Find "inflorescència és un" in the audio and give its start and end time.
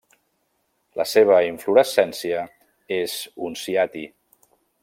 1.49-3.63